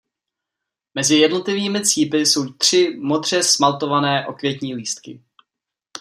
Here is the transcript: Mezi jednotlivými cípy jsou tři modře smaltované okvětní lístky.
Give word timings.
Mezi 0.95 1.15
jednotlivými 1.15 1.85
cípy 1.85 2.17
jsou 2.25 2.53
tři 2.53 2.97
modře 3.01 3.43
smaltované 3.43 4.27
okvětní 4.27 4.75
lístky. 4.75 5.21